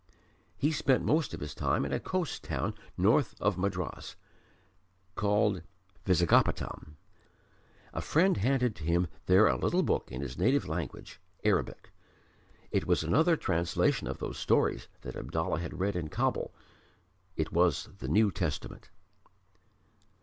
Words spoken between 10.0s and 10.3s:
in